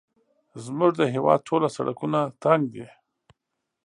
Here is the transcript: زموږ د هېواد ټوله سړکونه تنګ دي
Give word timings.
زموږ 0.65 0.91
د 0.99 1.01
هېواد 1.13 1.39
ټوله 1.47 1.67
سړکونه 1.77 2.19
تنګ 2.43 2.61
دي 2.73 2.85